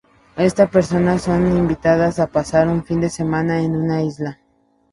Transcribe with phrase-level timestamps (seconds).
[0.35, 4.39] Estas personas son invitadas a pasar un fin de semana en una isla.